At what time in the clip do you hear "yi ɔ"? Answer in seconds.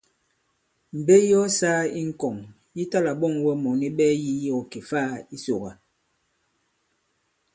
1.25-1.45, 4.41-4.61